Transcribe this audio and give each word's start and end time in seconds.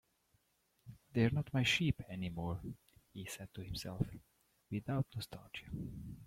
"They're 1.13 1.29
not 1.29 1.53
my 1.53 1.61
sheep 1.61 2.01
anymore," 2.09 2.59
he 3.13 3.25
said 3.27 3.53
to 3.53 3.61
himself, 3.63 4.07
without 4.71 5.05
nostalgia. 5.15 5.67